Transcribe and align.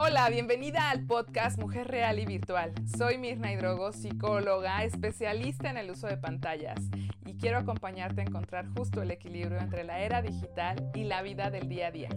Hola, 0.00 0.30
bienvenida 0.30 0.90
al 0.90 1.04
podcast 1.06 1.58
Mujer 1.58 1.88
Real 1.88 2.20
y 2.20 2.24
Virtual. 2.24 2.72
Soy 2.96 3.18
Mirna 3.18 3.52
Hidrogo, 3.52 3.90
psicóloga, 3.90 4.84
especialista 4.84 5.70
en 5.70 5.76
el 5.76 5.90
uso 5.90 6.06
de 6.06 6.16
pantallas 6.16 6.78
y 7.26 7.36
quiero 7.36 7.58
acompañarte 7.58 8.20
a 8.20 8.24
encontrar 8.24 8.68
justo 8.76 9.02
el 9.02 9.10
equilibrio 9.10 9.58
entre 9.58 9.82
la 9.82 9.98
era 9.98 10.22
digital 10.22 10.88
y 10.94 11.02
la 11.02 11.22
vida 11.22 11.50
del 11.50 11.68
día 11.68 11.88
a 11.88 11.90
día. 11.90 12.10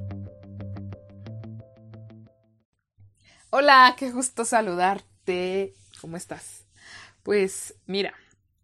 Hola, 3.50 3.96
qué 3.98 4.12
gusto 4.12 4.46
saludarte. 4.46 5.74
¿Cómo 6.00 6.18
estás? 6.18 6.68
Pues 7.24 7.74
mira, 7.88 8.14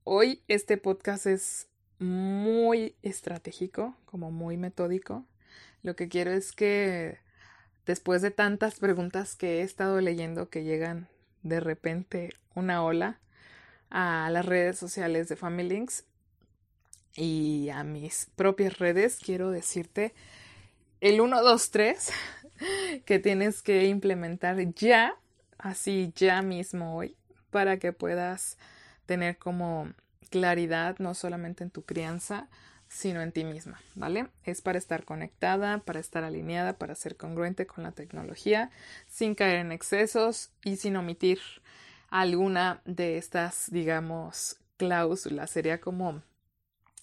hoy 0.04 0.44
este 0.48 0.78
podcast 0.78 1.26
es 1.26 1.70
muy 1.98 2.96
estratégico, 3.02 3.98
como 4.06 4.30
muy 4.30 4.58
metódico. 4.58 5.26
Lo 5.82 5.96
que 5.96 6.08
quiero 6.08 6.30
es 6.30 6.52
que 6.52 7.26
después 7.88 8.22
de 8.22 8.32
tantas 8.32 8.76
preguntas 8.76 9.36
que 9.36 9.60
he 9.60 9.62
estado 9.62 10.00
leyendo 10.02 10.50
que 10.50 10.64
llegan 10.64 11.08
de 11.42 11.60
repente 11.60 12.34
una 12.54 12.84
ola 12.84 13.20
a 13.90 14.30
las 14.30 14.46
redes 14.46 14.78
sociales 14.78 15.30
de 15.30 15.38
FamilyLinks 15.38 16.06
y 17.16 17.70
a 17.70 17.84
mis 17.84 18.30
propias 18.36 18.78
redes, 18.78 19.18
quiero 19.24 19.50
decirte 19.50 20.14
el 21.00 21.22
1, 21.22 21.42
2, 21.42 21.72
3 21.72 22.12
que 23.06 23.20
tienes 23.20 23.62
que 23.62 23.86
implementar 23.86 24.58
ya, 24.74 25.16
así 25.58 26.12
ya 26.16 26.42
mismo 26.42 26.98
hoy, 26.98 27.16
para 27.50 27.78
que 27.80 27.94
puedas 27.94 28.58
tener 29.06 29.38
como 29.38 29.90
claridad 30.30 30.98
no 31.00 31.14
solamente 31.14 31.64
en 31.64 31.70
tu 31.70 31.84
crianza, 31.84 32.50
sino 32.90 33.22
en 33.22 33.32
ti 33.32 33.44
misma, 33.44 33.82
¿vale? 33.96 34.28
Es 34.44 34.62
para 34.62 34.78
estar 34.78 35.04
conectada, 35.04 35.80
para 35.80 36.00
estar 36.00 36.24
alineada, 36.24 36.78
para 36.78 36.96
ser 36.96 37.18
congruente 37.18 37.68
con 37.68 37.84
la 37.84 37.92
tecnología, 37.92 38.72
sin 39.08 39.36
caer 39.36 39.58
en 39.58 39.72
excesos 39.72 40.52
y 40.64 40.78
sin 40.78 40.96
omitir 40.96 41.40
alguna 42.10 42.82
de 42.86 43.18
estas, 43.18 43.70
digamos, 43.72 44.58
cláusulas. 44.78 45.52
Sería 45.52 45.82
como 45.82 46.22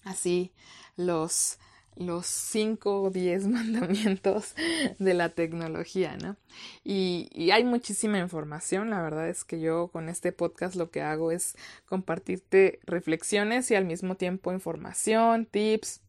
así 0.03 0.51
los 0.95 1.59
los 1.95 2.25
cinco 2.25 3.01
o 3.01 3.09
diez 3.09 3.47
mandamientos 3.47 4.55
de 4.99 5.13
la 5.13 5.29
tecnología, 5.29 6.17
¿no? 6.17 6.37
Y, 6.83 7.29
y, 7.33 7.51
hay 7.51 7.63
muchísima 7.63 8.19
información, 8.19 8.89
la 8.89 9.01
verdad 9.01 9.29
es 9.29 9.43
que 9.43 9.59
yo 9.59 9.89
con 9.89 10.09
este 10.09 10.31
podcast 10.31 10.75
lo 10.75 10.89
que 10.91 11.01
hago 11.01 11.31
es 11.31 11.55
compartirte 11.85 12.79
reflexiones 12.85 13.71
y 13.71 13.75
al 13.75 13.85
mismo 13.85 14.15
tiempo 14.15 14.53
información, 14.53 15.45
tips, 15.45 16.01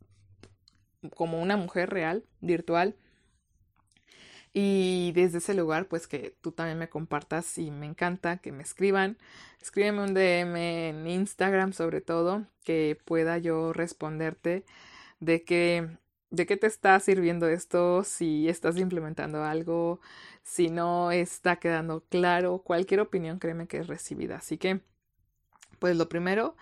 como 1.15 1.41
una 1.41 1.56
mujer 1.56 1.91
real, 1.91 2.25
virtual. 2.41 2.97
Y 4.59 5.12
desde 5.12 5.39
ese 5.39 5.53
lugar, 5.53 5.87
pues 5.87 6.06
que 6.06 6.34
tú 6.41 6.50
también 6.50 6.78
me 6.78 6.89
compartas 6.89 7.59
y 7.59 7.71
me 7.71 7.84
encanta 7.84 8.39
que 8.39 8.53
me 8.53 8.62
escriban. 8.62 9.19
Escríbeme 9.61 10.03
un 10.03 10.15
DM 10.15 10.56
en 10.56 11.06
Instagram 11.06 11.75
sobre 11.75 12.00
todo, 12.00 12.47
que 12.65 12.98
pueda 13.05 13.37
yo 13.37 13.75
responderte 13.75 14.65
de 15.20 15.45
qué, 15.45 15.89
de 16.31 16.47
qué 16.47 16.56
te 16.56 16.67
está 16.67 16.98
sirviendo 17.00 17.48
esto, 17.48 18.05
si 18.05 18.48
estás 18.48 18.77
implementando 18.77 19.45
algo, 19.45 20.00
si 20.42 20.69
no 20.69 21.11
está 21.12 21.56
quedando 21.56 22.05
claro, 22.09 22.59
cualquier 22.59 23.00
opinión 23.00 23.39
créeme 23.39 23.67
que 23.69 23.78
es 23.78 23.87
recibida. 23.87 24.37
Así 24.37 24.59
que, 24.59 24.81
pues 25.78 25.97
lo 25.97 26.09
primero 26.09 26.56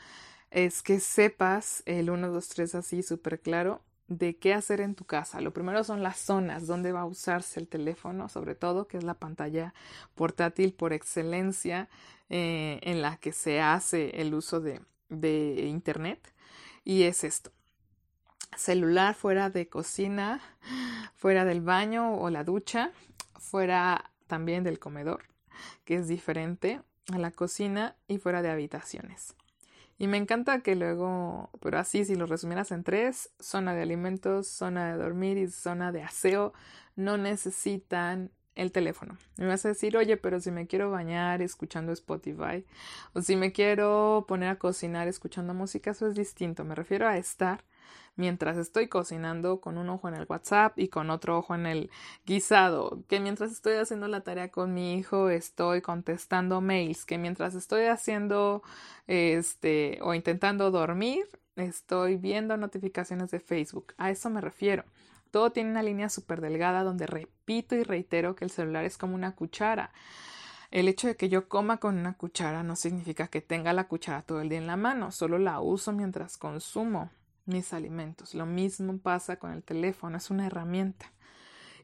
es 0.51 0.83
que 0.83 1.01
sepas 1.01 1.83
el 1.87 2.11
1, 2.11 2.31
2, 2.31 2.49
3 2.49 2.75
así 2.77 3.03
súper 3.03 3.41
claro 3.41 3.83
de 4.09 4.37
qué 4.37 4.55
hacer 4.55 4.81
en 4.81 4.95
tu 4.95 5.05
casa. 5.05 5.41
Lo 5.41 5.53
primero 5.53 5.83
son 5.85 6.03
las 6.03 6.19
zonas 6.19 6.67
donde 6.67 6.93
va 6.93 7.03
a 7.03 7.07
usarse 7.07 7.59
el 7.61 7.69
teléfono, 7.69 8.29
sobre 8.29 8.55
todo, 8.55 8.87
que 8.87 8.99
es 8.99 9.05
la 9.05 9.15
pantalla 9.15 9.75
portátil 10.15 10.75
por 10.75 10.93
excelencia 10.93 11.89
eh, 12.29 12.81
en 12.83 13.03
la 13.03 13.17
que 13.17 13.33
se 13.33 13.61
hace 13.61 14.21
el 14.21 14.35
uso 14.35 14.61
de, 14.61 14.81
de 15.09 15.67
Internet. 15.67 16.35
Y 16.85 17.05
es 17.05 17.25
esto 17.25 17.51
celular 18.57 19.15
fuera 19.15 19.51
de 19.51 19.69
cocina, 19.69 20.41
fuera 21.15 21.45
del 21.45 21.61
baño 21.61 22.17
o 22.17 22.31
la 22.31 22.45
ducha, 22.45 22.93
fuera 23.39 24.11
también 24.27 24.65
del 24.65 24.79
comedor, 24.79 25.25
que 25.85 25.97
es 25.97 26.09
diferente 26.09 26.81
a 27.13 27.19
la 27.19 27.31
cocina 27.31 27.97
y 28.09 28.19
fuera 28.19 28.43
de 28.43 28.51
habitaciones. 28.51 29.35
Y 29.97 30.09
me 30.09 30.17
encanta 30.17 30.61
que 30.61 30.75
luego, 30.75 31.51
pero 31.61 31.79
así 31.79 32.05
si 32.05 32.17
lo 32.17 32.27
resumieras 32.27 32.73
en 32.73 32.83
tres, 32.83 33.31
zona 33.39 33.75
de 33.75 33.83
alimentos, 33.83 34.49
zona 34.49 34.91
de 34.91 35.03
dormir 35.03 35.39
y 35.39 35.49
zona 35.49 35.93
de 35.93 36.03
aseo, 36.03 36.53
no 36.97 37.17
necesitan 37.17 38.31
el 38.55 38.73
teléfono. 38.73 39.17
Me 39.37 39.47
vas 39.47 39.65
a 39.65 39.69
decir, 39.69 39.97
oye, 39.97 40.17
pero 40.17 40.41
si 40.41 40.51
me 40.51 40.67
quiero 40.67 40.91
bañar 40.91 41.43
escuchando 41.43 41.93
Spotify, 41.93 42.65
o 43.13 43.21
si 43.21 43.37
me 43.37 43.53
quiero 43.53 44.25
poner 44.29 44.49
a 44.51 44.59
cocinar 44.59 45.09
escuchando 45.09 45.55
música, 45.55 45.93
eso 45.93 46.07
es 46.07 46.15
distinto. 46.15 46.65
Me 46.65 46.75
refiero 46.75 47.07
a 47.07 47.17
estar 47.17 47.65
mientras 48.17 48.57
estoy 48.57 48.89
cocinando 48.89 49.61
con 49.61 49.79
un 49.79 49.89
ojo 49.89 50.09
en 50.09 50.15
el 50.15 50.27
WhatsApp 50.29 50.79
y 50.79 50.89
con 50.89 51.11
otro 51.11 51.39
ojo 51.39 51.55
en 51.55 51.67
el 51.67 51.91
guisado, 52.27 53.03
que 53.09 53.21
mientras 53.21 53.53
estoy 53.53 53.75
haciendo 53.75 54.09
la 54.09 54.23
tarea 54.23 54.51
con 54.51 54.75
mi 54.75 54.95
hijo 54.95 55.31
estoy 55.31 55.83
contestando 55.83 56.61
mails, 56.61 57.05
que 57.05 57.19
mientras 57.19 57.55
estoy 57.55 57.85
haciendo 57.87 58.63
este 59.07 59.99
o 60.03 60.15
intentando 60.15 60.71
dormir 60.71 61.27
estoy 61.57 62.17
viendo 62.17 62.57
notificaciones 62.57 63.31
de 63.31 63.41
Facebook. 63.41 63.95
A 63.97 64.11
eso 64.11 64.31
me 64.31 64.41
refiero. 64.41 64.85
Todo 65.31 65.51
tiene 65.51 65.71
una 65.71 65.83
línea 65.83 66.09
súper 66.09 66.41
delgada 66.41 66.83
donde 66.83 67.07
repito 67.07 67.75
y 67.75 67.83
reitero 67.83 68.35
que 68.35 68.45
el 68.45 68.51
celular 68.51 68.85
es 68.85 68.99
como 68.99 69.15
una 69.15 69.35
cuchara. 69.35 69.93
El 70.71 70.89
hecho 70.89 71.07
de 71.07 71.17
que 71.17 71.29
yo 71.29 71.49
coma 71.49 71.79
con 71.79 71.99
una 71.99 72.15
cuchara 72.15 72.63
no 72.63 72.77
significa 72.77 73.29
que 73.29 73.41
tenga 73.41 73.73
la 73.73 73.87
cuchara 73.87 74.23
todo 74.23 74.41
el 74.41 74.49
día 74.49 74.59
en 74.59 74.67
la 74.67 74.77
mano, 74.77 75.13
solo 75.13 75.39
la 75.39 75.61
uso 75.61 75.93
mientras 75.93 76.37
consumo 76.37 77.11
mis 77.47 77.73
alimentos. 77.73 78.35
Lo 78.35 78.47
mismo 78.47 78.99
pasa 78.99 79.37
con 79.37 79.53
el 79.53 79.63
teléfono, 79.63 80.17
es 80.17 80.31
una 80.31 80.47
herramienta. 80.47 81.11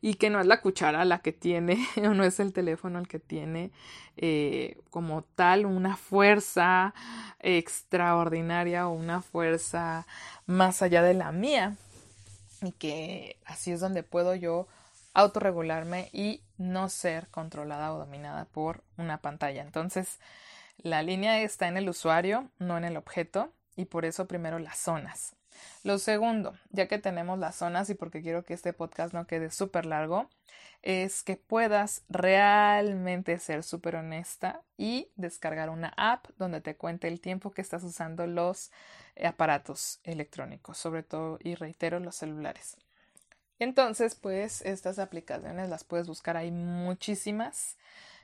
Y 0.03 0.15
que 0.15 0.31
no 0.31 0.41
es 0.41 0.47
la 0.47 0.62
cuchara 0.62 1.04
la 1.04 1.19
que 1.21 1.32
tiene, 1.32 1.87
o 1.97 2.15
no 2.15 2.25
es 2.25 2.41
el 2.41 2.53
teléfono 2.53 2.98
el 2.98 3.09
que 3.09 3.19
tiene 3.19 3.71
eh, 4.16 4.78
como 4.91 5.22
tal 5.22 5.66
una 5.66 5.97
fuerza 5.97 6.94
extraordinaria 7.41 8.88
o 8.88 8.93
una 8.93 9.21
fuerza 9.21 10.06
más 10.47 10.82
allá 10.82 11.03
de 11.03 11.15
la 11.15 11.32
mía. 11.32 11.77
Y 12.62 12.72
que 12.72 13.37
así 13.44 13.72
es 13.72 13.81
donde 13.81 14.03
puedo 14.03 14.34
yo 14.34 14.69
autorregularme 15.12 16.09
y 16.12 16.42
no 16.56 16.88
ser 16.88 17.28
controlada 17.28 17.92
o 17.92 17.98
dominada 17.98 18.44
por 18.47 18.84
una 18.97 19.19
pantalla. 19.19 19.62
Entonces, 19.62 20.19
la 20.78 21.03
línea 21.03 21.42
está 21.42 21.69
en 21.69 21.77
el 21.77 21.88
usuario, 21.88 22.48
no 22.59 22.78
en 22.78 22.84
el 22.84 22.97
objeto, 22.97 23.53
y 23.80 23.86
por 23.86 24.04
eso 24.04 24.26
primero 24.26 24.58
las 24.58 24.78
zonas. 24.78 25.34
Lo 25.82 25.98
segundo, 25.98 26.54
ya 26.70 26.88
que 26.88 26.98
tenemos 26.98 27.38
las 27.38 27.56
zonas 27.56 27.91
y 27.91 27.94
porque 27.94 28.22
quiero 28.22 28.44
que 28.44 28.54
este 28.54 28.72
podcast 28.72 29.14
no 29.14 29.26
quede 29.26 29.50
súper 29.50 29.86
largo, 29.86 30.28
es 30.82 31.22
que 31.22 31.36
puedas 31.36 32.02
realmente 32.08 33.38
ser 33.38 33.62
súper 33.62 33.96
honesta 33.96 34.62
y 34.76 35.08
descargar 35.16 35.70
una 35.70 35.92
app 35.96 36.26
donde 36.38 36.60
te 36.60 36.76
cuente 36.76 37.08
el 37.08 37.20
tiempo 37.20 37.50
que 37.50 37.60
estás 37.62 37.82
usando 37.82 38.26
los 38.26 38.70
aparatos 39.22 40.00
electrónicos, 40.04 40.78
sobre 40.78 41.02
todo, 41.02 41.38
y 41.42 41.54
reitero, 41.54 42.00
los 42.00 42.16
celulares. 42.16 42.76
Entonces, 43.58 44.14
pues 44.14 44.62
estas 44.62 44.98
aplicaciones 44.98 45.68
las 45.68 45.84
puedes 45.84 46.06
buscar, 46.06 46.36
hay 46.36 46.50
muchísimas. 46.50 47.76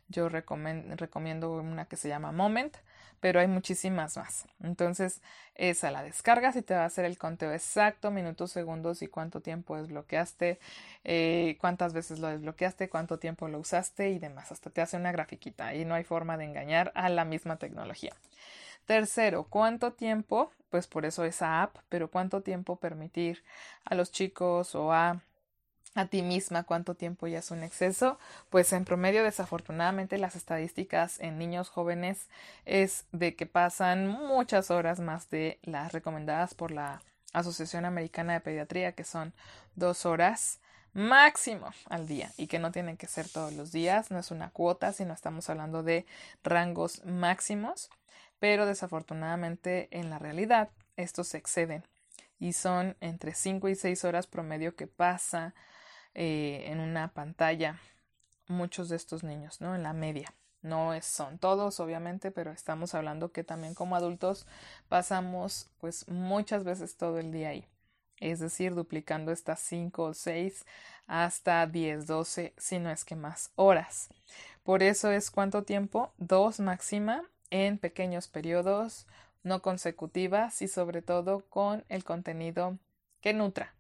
Yo 0.08 0.28
recomiendo 0.28 1.52
una 1.52 1.86
que 1.86 1.96
se 1.96 2.08
llama 2.08 2.32
Moment, 2.32 2.76
pero 3.20 3.40
hay 3.40 3.48
muchísimas 3.48 4.16
más. 4.16 4.46
Entonces, 4.62 5.20
esa 5.54 5.90
la 5.90 6.02
descargas 6.02 6.54
y 6.56 6.62
te 6.62 6.74
va 6.74 6.82
a 6.82 6.86
hacer 6.86 7.04
el 7.04 7.18
conteo 7.18 7.52
exacto, 7.52 8.10
minutos, 8.10 8.52
segundos 8.52 9.02
y 9.02 9.08
cuánto 9.08 9.40
tiempo 9.40 9.76
desbloqueaste, 9.76 10.58
eh, 11.04 11.56
cuántas 11.60 11.92
veces 11.92 12.18
lo 12.20 12.28
desbloqueaste, 12.28 12.88
cuánto 12.88 13.18
tiempo 13.18 13.48
lo 13.48 13.58
usaste 13.58 14.10
y 14.10 14.18
demás. 14.18 14.52
Hasta 14.52 14.70
te 14.70 14.80
hace 14.80 14.96
una 14.96 15.12
grafiquita 15.12 15.74
y 15.74 15.84
no 15.84 15.94
hay 15.94 16.04
forma 16.04 16.36
de 16.36 16.44
engañar 16.44 16.92
a 16.94 17.08
la 17.08 17.24
misma 17.24 17.56
tecnología. 17.56 18.12
Tercero, 18.86 19.44
¿cuánto 19.50 19.92
tiempo? 19.92 20.52
Pues 20.70 20.86
por 20.86 21.04
eso 21.06 21.24
esa 21.24 21.62
app, 21.62 21.76
pero 21.88 22.10
¿cuánto 22.10 22.42
tiempo 22.42 22.76
permitir 22.76 23.42
a 23.84 23.94
los 23.96 24.12
chicos 24.12 24.74
o 24.76 24.92
a 24.92 25.20
a 25.96 26.06
ti 26.06 26.22
misma 26.22 26.62
cuánto 26.62 26.94
tiempo 26.94 27.26
ya 27.26 27.38
es 27.38 27.50
un 27.50 27.62
exceso, 27.62 28.18
pues 28.50 28.72
en 28.72 28.84
promedio 28.84 29.24
desafortunadamente 29.24 30.18
las 30.18 30.36
estadísticas 30.36 31.18
en 31.20 31.38
niños 31.38 31.70
jóvenes 31.70 32.28
es 32.66 33.06
de 33.12 33.34
que 33.34 33.46
pasan 33.46 34.06
muchas 34.06 34.70
horas 34.70 35.00
más 35.00 35.30
de 35.30 35.58
las 35.62 35.92
recomendadas 35.92 36.54
por 36.54 36.70
la 36.70 37.02
Asociación 37.32 37.86
Americana 37.86 38.34
de 38.34 38.40
Pediatría, 38.40 38.92
que 38.92 39.04
son 39.04 39.32
dos 39.74 40.06
horas 40.06 40.60
máximo 40.92 41.70
al 41.88 42.06
día 42.06 42.30
y 42.36 42.46
que 42.46 42.58
no 42.58 42.72
tienen 42.72 42.96
que 42.96 43.06
ser 43.06 43.28
todos 43.28 43.54
los 43.54 43.72
días, 43.72 44.10
no 44.10 44.18
es 44.18 44.30
una 44.30 44.50
cuota, 44.50 44.92
sino 44.92 45.14
estamos 45.14 45.48
hablando 45.48 45.82
de 45.82 46.06
rangos 46.44 47.04
máximos, 47.06 47.90
pero 48.38 48.66
desafortunadamente 48.66 49.88
en 49.90 50.10
la 50.10 50.18
realidad 50.18 50.68
estos 50.96 51.28
se 51.28 51.38
exceden 51.38 51.84
y 52.38 52.52
son 52.52 52.96
entre 53.00 53.34
5 53.34 53.68
y 53.70 53.74
6 53.74 54.04
horas 54.04 54.26
promedio 54.26 54.76
que 54.76 54.86
pasa 54.86 55.54
eh, 56.18 56.64
en 56.72 56.80
una 56.80 57.08
pantalla 57.08 57.78
muchos 58.48 58.88
de 58.88 58.96
estos 58.96 59.22
niños, 59.22 59.60
¿no? 59.60 59.74
En 59.74 59.82
la 59.82 59.92
media. 59.92 60.32
No 60.62 60.92
son 61.02 61.38
todos, 61.38 61.78
obviamente, 61.78 62.30
pero 62.30 62.52
estamos 62.52 62.94
hablando 62.94 63.32
que 63.32 63.44
también 63.44 63.74
como 63.74 63.96
adultos 63.96 64.46
pasamos 64.88 65.68
pues 65.78 66.08
muchas 66.08 66.64
veces 66.64 66.96
todo 66.96 67.18
el 67.18 67.32
día 67.32 67.50
ahí. 67.50 67.66
Es 68.18 68.40
decir, 68.40 68.74
duplicando 68.74 69.30
estas 69.30 69.60
5 69.60 70.04
o 70.04 70.14
6 70.14 70.64
hasta 71.06 71.66
10, 71.66 72.06
12, 72.06 72.54
si 72.56 72.78
no 72.78 72.90
es 72.90 73.04
que 73.04 73.14
más 73.14 73.52
horas. 73.54 74.08
Por 74.64 74.82
eso 74.82 75.10
es 75.10 75.30
cuánto 75.30 75.64
tiempo, 75.64 76.14
dos 76.16 76.60
máxima 76.60 77.22
en 77.50 77.76
pequeños 77.76 78.26
periodos, 78.26 79.06
no 79.42 79.60
consecutivas 79.60 80.62
y 80.62 80.68
sobre 80.68 81.02
todo 81.02 81.44
con 81.50 81.84
el 81.90 82.04
contenido 82.04 82.78
que 83.20 83.34
nutra 83.34 83.75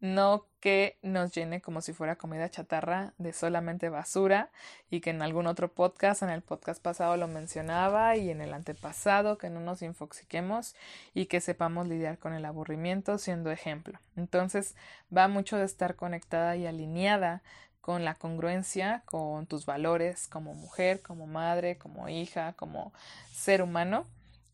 no 0.00 0.46
que 0.60 0.98
nos 1.02 1.32
llene 1.32 1.60
como 1.60 1.80
si 1.80 1.92
fuera 1.92 2.16
comida 2.16 2.50
chatarra 2.50 3.12
de 3.18 3.32
solamente 3.32 3.88
basura 3.88 4.50
y 4.90 5.00
que 5.00 5.10
en 5.10 5.22
algún 5.22 5.46
otro 5.46 5.72
podcast, 5.72 6.22
en 6.22 6.30
el 6.30 6.42
podcast 6.42 6.82
pasado 6.82 7.16
lo 7.16 7.28
mencionaba 7.28 8.16
y 8.16 8.30
en 8.30 8.40
el 8.40 8.54
antepasado, 8.54 9.38
que 9.38 9.50
no 9.50 9.60
nos 9.60 9.82
infoxiquemos 9.82 10.74
y 11.14 11.26
que 11.26 11.40
sepamos 11.40 11.88
lidiar 11.88 12.18
con 12.18 12.32
el 12.32 12.44
aburrimiento 12.44 13.18
siendo 13.18 13.50
ejemplo. 13.50 13.98
Entonces 14.16 14.74
va 15.16 15.28
mucho 15.28 15.56
de 15.56 15.64
estar 15.64 15.96
conectada 15.96 16.56
y 16.56 16.66
alineada 16.66 17.42
con 17.80 18.04
la 18.04 18.14
congruencia, 18.14 19.02
con 19.06 19.46
tus 19.46 19.64
valores 19.64 20.28
como 20.28 20.54
mujer, 20.54 21.00
como 21.00 21.26
madre, 21.26 21.78
como 21.78 22.08
hija, 22.08 22.52
como 22.52 22.92
ser 23.32 23.62
humano. 23.62 24.06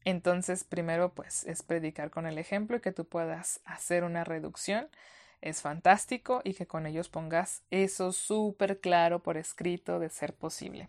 Entonces, 0.04 0.64
primero, 0.64 1.12
pues 1.14 1.44
es 1.44 1.62
predicar 1.62 2.10
con 2.10 2.26
el 2.26 2.38
ejemplo 2.38 2.76
y 2.76 2.80
que 2.80 2.92
tú 2.92 3.06
puedas 3.06 3.60
hacer 3.64 4.04
una 4.04 4.22
reducción 4.22 4.88
es 5.44 5.60
fantástico 5.60 6.40
y 6.42 6.54
que 6.54 6.66
con 6.66 6.86
ellos 6.86 7.10
pongas 7.10 7.62
eso 7.70 8.12
súper 8.12 8.80
claro 8.80 9.22
por 9.22 9.36
escrito 9.36 10.00
de 10.00 10.08
ser 10.08 10.34
posible. 10.34 10.88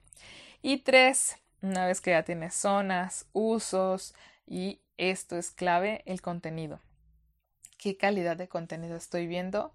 Y 0.61 0.77
tres, 0.77 1.35
una 1.61 1.85
vez 1.85 1.99
que 1.99 2.11
ya 2.11 2.23
tienes 2.23 2.55
zonas, 2.55 3.27
usos 3.33 4.15
y 4.47 4.79
esto 4.97 5.35
es 5.35 5.51
clave, 5.51 6.03
el 6.05 6.21
contenido. 6.21 6.79
¿Qué 7.77 7.97
calidad 7.97 8.37
de 8.37 8.47
contenido 8.47 8.95
estoy 8.95 9.27
viendo? 9.27 9.73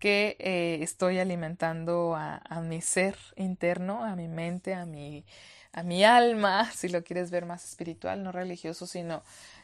¿Qué 0.00 0.36
eh, 0.40 0.78
estoy 0.82 1.20
alimentando 1.20 2.16
a, 2.16 2.60
mi 2.62 2.80
ser 2.80 3.16
interno, 3.36 4.04
a 4.04 4.16
mi 4.16 4.26
mente, 4.26 4.74
a 4.74 4.86
mi, 4.86 5.24
a 5.72 5.84
mi 5.84 6.02
alma, 6.02 6.68
si 6.74 6.88
lo 6.88 7.04
quieres 7.04 7.30
ver 7.30 7.46
más 7.46 7.64
espiritual, 7.64 8.24
no 8.24 8.32
religioso, 8.32 8.88
sino 8.88 9.22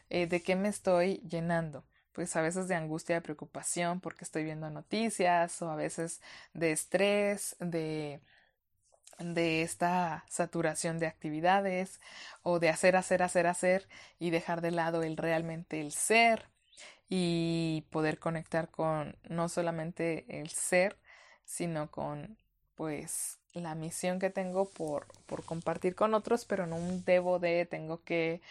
eh, 0.08 0.28
de 0.28 0.40
qué 0.40 0.54
me 0.54 0.69
estoy 0.69 1.16
llenando? 1.28 1.82
Pues 2.16 2.34
a 2.36 2.42
veces 2.42 2.66
de 2.68 2.74
angustia, 2.74 3.16
de 3.16 3.22
preocupación 3.22 4.00
porque 4.00 4.24
estoy 4.24 4.44
viendo 4.44 4.70
noticias 4.70 5.62
o 5.62 5.70
a 5.70 5.76
veces 5.76 6.22
de 6.54 6.72
estrés, 6.72 7.56
de 7.60 8.20
de 9.18 9.62
esta 9.62 10.24
saturación 10.28 10.98
de 10.98 11.06
actividades 11.06 12.00
o 12.42 12.58
de 12.58 12.68
hacer, 12.68 12.96
hacer, 12.96 13.22
hacer, 13.22 13.46
hacer 13.46 13.88
y 14.18 14.30
dejar 14.30 14.60
de 14.60 14.70
lado 14.72 15.02
el 15.02 15.16
realmente 15.16 15.80
el 15.80 15.92
ser 15.92 16.46
y 17.08 17.86
poder 17.90 18.19
conectar 18.19 18.69
con 18.70 19.16
no 19.28 19.48
solamente 19.48 20.26
el 20.40 20.50
ser, 20.50 20.98
sino 21.44 21.90
con 21.90 22.36
pues 22.74 23.38
la 23.54 23.74
misión 23.74 24.19
que 24.19 24.30
tengo 24.30 24.69
por, 24.69 25.06
por 25.26 25.44
compartir 25.44 25.94
con 25.94 26.14
otros, 26.14 26.44
pero 26.44 26.66
no 26.66 26.76
un 26.76 27.04
debo 27.04 27.38
de, 27.38 27.64
tengo 27.64 28.02
que 28.04 28.42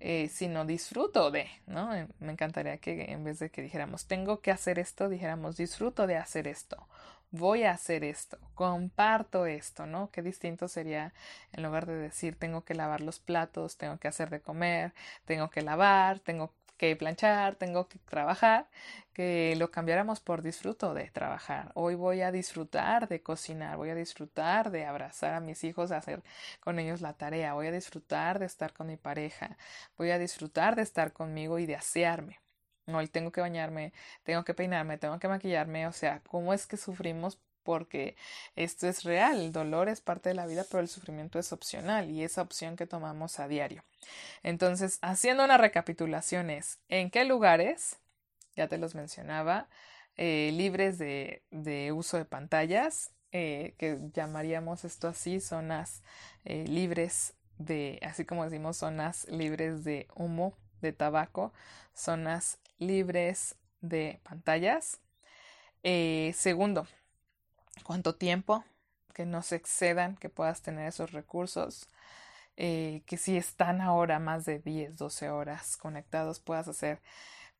eh, 0.00 0.28
sino 0.28 0.64
disfruto 0.64 1.30
de, 1.30 1.48
¿no? 1.66 1.94
Eh, 1.94 2.06
me 2.20 2.32
encantaría 2.32 2.78
que 2.78 3.10
en 3.12 3.24
vez 3.24 3.38
de 3.38 3.50
que 3.50 3.62
dijéramos 3.62 4.06
tengo 4.06 4.40
que 4.40 4.50
hacer 4.50 4.78
esto, 4.78 5.08
dijéramos 5.08 5.56
disfruto 5.56 6.06
de 6.06 6.16
hacer 6.16 6.46
esto, 6.48 6.86
voy 7.30 7.64
a 7.64 7.72
hacer 7.72 8.04
esto, 8.04 8.38
comparto 8.54 9.46
esto, 9.46 9.86
¿no? 9.86 10.10
Qué 10.10 10.22
distinto 10.22 10.68
sería 10.68 11.12
en 11.52 11.62
lugar 11.62 11.86
de 11.86 11.94
decir 11.96 12.36
tengo 12.36 12.64
que 12.64 12.74
lavar 12.74 13.00
los 13.00 13.18
platos, 13.18 13.76
tengo 13.76 13.98
que 13.98 14.08
hacer 14.08 14.30
de 14.30 14.40
comer, 14.40 14.92
tengo 15.24 15.50
que 15.50 15.62
lavar, 15.62 16.20
tengo 16.20 16.52
que 16.76 16.94
planchar, 16.96 17.56
tengo 17.56 17.88
que 17.88 17.98
trabajar, 18.00 18.68
que 19.12 19.54
lo 19.56 19.70
cambiáramos 19.70 20.20
por 20.20 20.42
disfruto 20.42 20.94
de 20.94 21.10
trabajar. 21.10 21.72
Hoy 21.74 21.94
voy 21.94 22.20
a 22.22 22.32
disfrutar 22.32 23.08
de 23.08 23.22
cocinar, 23.22 23.76
voy 23.76 23.90
a 23.90 23.94
disfrutar 23.94 24.70
de 24.70 24.84
abrazar 24.86 25.34
a 25.34 25.40
mis 25.40 25.64
hijos, 25.64 25.90
hacer 25.92 26.22
con 26.60 26.78
ellos 26.78 27.00
la 27.00 27.14
tarea, 27.14 27.54
voy 27.54 27.68
a 27.68 27.72
disfrutar 27.72 28.38
de 28.38 28.46
estar 28.46 28.72
con 28.72 28.86
mi 28.88 28.96
pareja, 28.96 29.56
voy 29.96 30.10
a 30.10 30.18
disfrutar 30.18 30.76
de 30.76 30.82
estar 30.82 31.12
conmigo 31.12 31.58
y 31.58 31.66
de 31.66 31.76
asearme. 31.76 32.40
Hoy 32.86 33.08
tengo 33.08 33.32
que 33.32 33.40
bañarme, 33.40 33.92
tengo 34.22 34.44
que 34.44 34.54
peinarme, 34.54 34.96
tengo 34.98 35.18
que 35.18 35.28
maquillarme, 35.28 35.88
o 35.88 35.92
sea, 35.92 36.20
¿cómo 36.20 36.52
es 36.54 36.66
que 36.66 36.76
sufrimos 36.76 37.40
porque 37.66 38.16
esto 38.54 38.88
es 38.88 39.04
real, 39.04 39.40
el 39.40 39.52
dolor 39.52 39.90
es 39.90 40.00
parte 40.00 40.30
de 40.30 40.34
la 40.34 40.46
vida, 40.46 40.64
pero 40.70 40.80
el 40.80 40.88
sufrimiento 40.88 41.38
es 41.38 41.52
opcional 41.52 42.10
y 42.10 42.24
esa 42.24 42.40
opción 42.40 42.76
que 42.76 42.86
tomamos 42.86 43.38
a 43.40 43.48
diario. 43.48 43.84
Entonces, 44.42 44.98
haciendo 45.02 45.44
una 45.44 45.58
recapitulación 45.58 46.48
es, 46.48 46.78
¿en 46.88 47.10
qué 47.10 47.26
lugares? 47.26 47.98
Ya 48.56 48.68
te 48.68 48.78
los 48.78 48.94
mencionaba, 48.94 49.68
eh, 50.16 50.50
libres 50.54 50.98
de, 50.98 51.42
uso 51.92 52.16
de 52.16 52.24
pantallas, 52.24 53.12
eh, 53.32 53.74
que 53.78 53.98
llamaríamos 54.14 54.84
esto 54.84 55.08
así, 55.08 55.40
zonas 55.40 56.02
eh, 56.44 56.64
libres 56.66 57.34
de, 57.58 57.98
así 58.02 58.24
como 58.24 58.44
decimos, 58.44 58.78
zonas 58.78 59.26
libres 59.28 59.84
de 59.84 60.08
humo, 60.14 60.54
de 60.80 60.92
tabaco, 60.92 61.52
zonas 61.92 62.58
libres 62.78 63.56
de 63.80 64.20
pantallas. 64.22 65.00
segundo, 66.34 66.86
cuánto 67.84 68.14
tiempo, 68.14 68.64
que 69.14 69.24
no 69.24 69.42
se 69.42 69.56
excedan, 69.56 70.16
que 70.16 70.28
puedas 70.28 70.62
tener 70.62 70.88
esos 70.88 71.12
recursos, 71.12 71.88
eh, 72.56 73.02
que 73.06 73.16
si 73.16 73.36
están 73.36 73.80
ahora 73.80 74.18
más 74.18 74.44
de 74.44 74.58
10, 74.58 74.96
12 74.96 75.30
horas 75.30 75.76
conectados, 75.76 76.40
puedas 76.40 76.68
hacer 76.68 77.00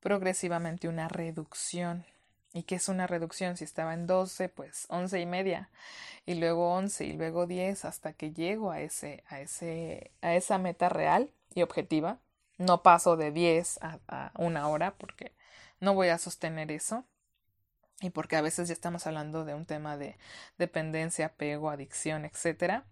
progresivamente 0.00 0.88
una 0.88 1.08
reducción. 1.08 2.04
¿Y 2.52 2.62
qué 2.64 2.76
es 2.76 2.88
una 2.88 3.06
reducción? 3.06 3.56
Si 3.56 3.64
estaba 3.64 3.94
en 3.94 4.06
12, 4.06 4.48
pues 4.48 4.86
11 4.88 5.20
y 5.20 5.26
media, 5.26 5.70
y 6.26 6.34
luego 6.34 6.74
11 6.74 7.04
y 7.06 7.12
luego 7.14 7.46
10 7.46 7.84
hasta 7.84 8.12
que 8.12 8.32
llego 8.32 8.70
a, 8.70 8.80
ese, 8.80 9.24
a, 9.28 9.40
ese, 9.40 10.10
a 10.22 10.34
esa 10.34 10.58
meta 10.58 10.88
real 10.88 11.30
y 11.54 11.62
objetiva. 11.62 12.18
No 12.58 12.82
paso 12.82 13.16
de 13.16 13.32
10 13.32 13.78
a, 13.82 13.98
a 14.08 14.32
una 14.38 14.68
hora 14.68 14.94
porque 14.94 15.32
no 15.80 15.94
voy 15.94 16.08
a 16.08 16.18
sostener 16.18 16.70
eso 16.72 17.04
y 18.00 18.10
porque 18.10 18.36
a 18.36 18.42
veces 18.42 18.68
ya 18.68 18.74
estamos 18.74 19.06
hablando 19.06 19.44
de 19.44 19.54
un 19.54 19.66
tema 19.66 19.96
de 19.96 20.18
dependencia, 20.58 21.26
apego, 21.26 21.70
adicción, 21.70 22.24
etc. 22.24 22.84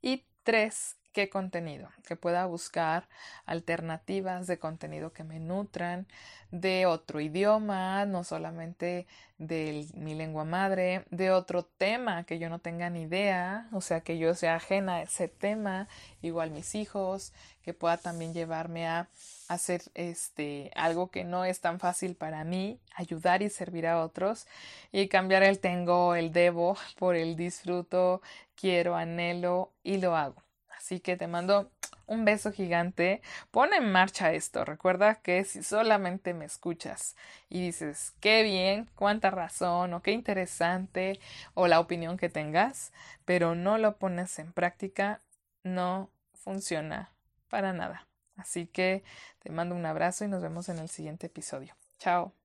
Y 0.00 0.24
tres, 0.42 0.96
qué 1.14 1.30
contenido, 1.30 1.88
que 2.06 2.16
pueda 2.16 2.44
buscar 2.44 3.08
alternativas 3.46 4.46
de 4.48 4.58
contenido 4.58 5.12
que 5.12 5.24
me 5.24 5.38
nutran 5.38 6.06
de 6.50 6.86
otro 6.86 7.20
idioma, 7.20 8.04
no 8.04 8.24
solamente 8.24 9.06
de 9.38 9.86
mi 9.94 10.14
lengua 10.14 10.44
madre, 10.44 11.04
de 11.10 11.30
otro 11.30 11.64
tema 11.64 12.24
que 12.24 12.38
yo 12.38 12.50
no 12.50 12.58
tenga 12.58 12.90
ni 12.90 13.02
idea, 13.02 13.68
o 13.72 13.80
sea, 13.80 14.00
que 14.02 14.18
yo 14.18 14.34
sea 14.34 14.56
ajena 14.56 14.96
a 14.96 15.02
ese 15.02 15.28
tema, 15.28 15.88
igual 16.20 16.50
mis 16.50 16.74
hijos, 16.74 17.32
que 17.62 17.74
pueda 17.74 17.96
también 17.96 18.34
llevarme 18.34 18.86
a 18.88 19.08
hacer 19.48 19.82
este 19.94 20.70
algo 20.74 21.10
que 21.10 21.24
no 21.24 21.44
es 21.44 21.60
tan 21.60 21.78
fácil 21.78 22.16
para 22.16 22.44
mí, 22.44 22.80
ayudar 22.94 23.42
y 23.42 23.50
servir 23.50 23.86
a 23.86 24.02
otros 24.02 24.46
y 24.92 25.08
cambiar 25.08 25.44
el 25.44 25.60
tengo, 25.60 26.16
el 26.16 26.32
debo 26.32 26.76
por 26.98 27.14
el 27.14 27.36
disfruto, 27.36 28.20
quiero, 28.56 28.96
anhelo 28.96 29.72
y 29.84 29.98
lo 29.98 30.16
hago. 30.16 30.43
Así 30.84 31.00
que 31.00 31.16
te 31.16 31.28
mando 31.28 31.70
un 32.06 32.26
beso 32.26 32.52
gigante. 32.52 33.22
Pon 33.50 33.72
en 33.72 33.90
marcha 33.90 34.34
esto. 34.34 34.66
Recuerda 34.66 35.14
que 35.14 35.42
si 35.44 35.62
solamente 35.62 36.34
me 36.34 36.44
escuchas 36.44 37.16
y 37.48 37.62
dices 37.62 38.12
qué 38.20 38.42
bien, 38.42 38.90
cuánta 38.94 39.30
razón 39.30 39.94
o 39.94 40.02
qué 40.02 40.12
interesante 40.12 41.18
o 41.54 41.68
la 41.68 41.80
opinión 41.80 42.18
que 42.18 42.28
tengas, 42.28 42.92
pero 43.24 43.54
no 43.54 43.78
lo 43.78 43.96
pones 43.96 44.38
en 44.38 44.52
práctica, 44.52 45.22
no 45.62 46.10
funciona 46.34 47.14
para 47.48 47.72
nada. 47.72 48.06
Así 48.36 48.66
que 48.66 49.04
te 49.38 49.50
mando 49.50 49.74
un 49.74 49.86
abrazo 49.86 50.26
y 50.26 50.28
nos 50.28 50.42
vemos 50.42 50.68
en 50.68 50.80
el 50.80 50.90
siguiente 50.90 51.28
episodio. 51.28 51.74
Chao. 51.98 52.43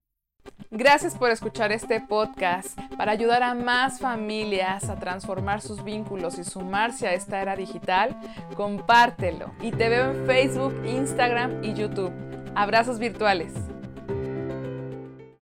Gracias 0.71 1.15
por 1.15 1.31
escuchar 1.31 1.71
este 1.71 1.99
podcast. 1.99 2.79
Para 2.95 3.11
ayudar 3.11 3.43
a 3.43 3.53
más 3.55 3.99
familias 3.99 4.89
a 4.89 4.99
transformar 4.99 5.61
sus 5.61 5.83
vínculos 5.83 6.37
y 6.37 6.43
sumarse 6.43 7.07
a 7.07 7.13
esta 7.13 7.41
era 7.41 7.55
digital, 7.55 8.15
compártelo. 8.55 9.51
Y 9.61 9.71
te 9.71 9.89
veo 9.89 10.11
en 10.11 10.25
Facebook, 10.25 10.75
Instagram 10.85 11.63
y 11.63 11.73
YouTube. 11.73 12.13
Abrazos 12.55 12.99
virtuales. 12.99 13.53